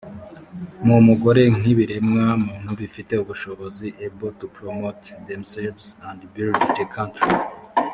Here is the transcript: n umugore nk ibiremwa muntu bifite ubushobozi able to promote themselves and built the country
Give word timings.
n 0.85 0.87
umugore 0.99 1.41
nk 1.55 1.63
ibiremwa 1.71 2.25
muntu 2.45 2.71
bifite 2.81 3.13
ubushobozi 3.23 3.87
able 4.05 4.31
to 4.41 4.45
promote 4.57 5.03
themselves 5.29 5.83
and 6.11 6.19
built 6.33 6.61
the 6.77 6.85
country 6.97 7.31